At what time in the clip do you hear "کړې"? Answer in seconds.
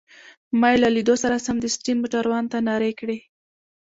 2.99-3.17